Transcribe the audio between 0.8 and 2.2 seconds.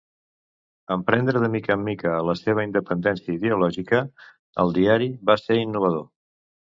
En prendre de mica en mica